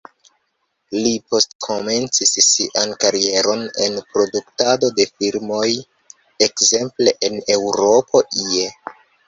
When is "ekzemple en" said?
6.49-7.41